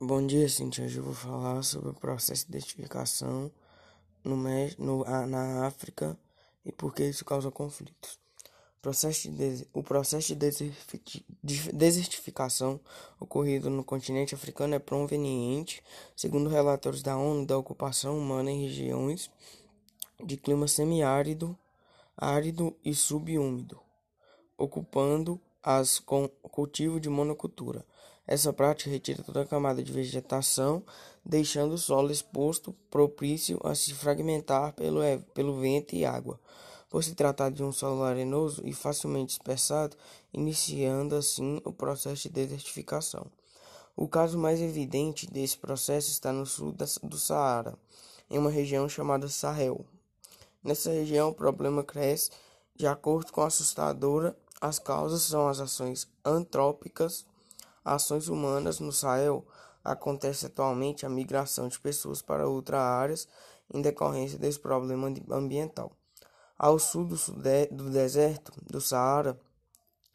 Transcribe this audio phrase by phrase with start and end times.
[0.00, 0.84] Bom dia, Cintia.
[0.84, 3.50] Hoje eu vou falar sobre o processo de identificação
[4.22, 4.36] no,
[4.78, 6.16] no, na África
[6.64, 8.16] e por que isso causa conflitos.
[8.78, 10.72] O processo de, o processo de
[11.72, 12.78] desertificação
[13.18, 15.82] ocorrido no continente africano é proveniente,
[16.14, 19.28] segundo relatórios da ONU, da ocupação humana em regiões
[20.24, 21.58] de clima semiárido,
[22.16, 23.80] árido e subúmido,
[24.56, 27.84] ocupando as com cultivo de monocultura.
[28.28, 30.82] Essa prática retira toda a camada de vegetação,
[31.24, 35.00] deixando o solo exposto, propício a se fragmentar pelo,
[35.32, 36.38] pelo vento e água.
[36.90, 39.96] Por se tratar de um solo arenoso e facilmente dispersado,
[40.30, 43.26] iniciando assim o processo de desertificação.
[43.96, 47.78] O caso mais evidente desse processo está no sul do Saara,
[48.28, 49.86] em uma região chamada Sahel.
[50.62, 52.30] Nessa região, o problema cresce
[52.76, 54.36] de acordo com a assustadora.
[54.60, 57.24] As causas são as ações antrópicas
[57.94, 59.46] ações humanas no Sahel,
[59.82, 63.28] acontece atualmente a migração de pessoas para outras áreas
[63.72, 65.92] em decorrência desse problema ambiental.
[66.58, 67.16] Ao sul do,
[67.70, 69.38] do deserto do Saara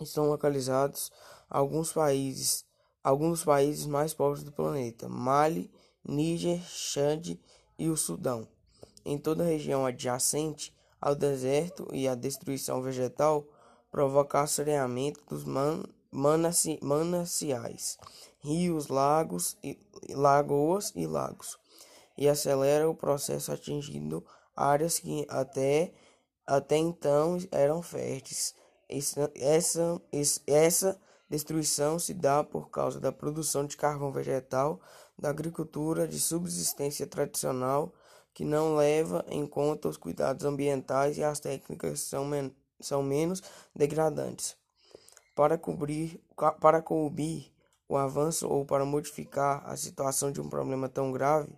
[0.00, 1.12] estão localizados
[1.48, 2.64] alguns países,
[3.02, 5.70] alguns países mais pobres do planeta: Mali,
[6.04, 7.38] Níger, Chad
[7.78, 8.48] e o Sudão.
[9.04, 13.46] Em toda a região adjacente ao deserto e a destruição vegetal
[13.90, 17.98] provoca assoreamento dos man mananciais,
[18.40, 19.78] rios, lagos, e,
[20.10, 21.58] lagoas e lagos,
[22.16, 24.24] e acelera o processo atingindo
[24.54, 25.92] áreas que até,
[26.46, 28.54] até então eram férteis.
[28.88, 29.32] Essa,
[30.46, 34.78] essa destruição se dá por causa da produção de carvão vegetal,
[35.18, 37.94] da agricultura de subsistência tradicional,
[38.34, 43.42] que não leva em conta os cuidados ambientais e as técnicas são, men são menos
[43.74, 44.56] degradantes.
[45.34, 46.20] Para cobrir,
[46.60, 47.52] para cobrir
[47.88, 51.52] o avanço ou para modificar a situação de um problema tão grave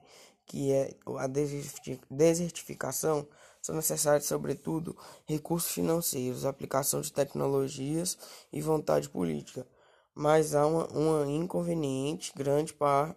[0.47, 3.27] que é a desertificação,
[3.63, 8.19] são necessários, sobretudo, recursos financeiros, aplicação de tecnologias
[8.53, 9.67] e vontade política.
[10.15, 13.17] Mas há uma, uma inconveniente grande para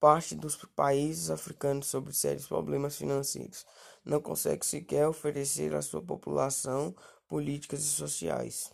[0.00, 3.64] parte dos países africanos sobre sérios problemas financeiros.
[4.04, 6.94] Não consegue sequer oferecer à sua população
[7.28, 8.72] políticas e sociais.